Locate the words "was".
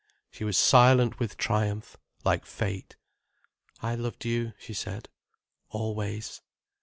0.43-0.57